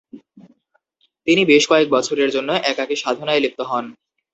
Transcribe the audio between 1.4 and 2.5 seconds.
বেশ কয়েক বছরের জন্য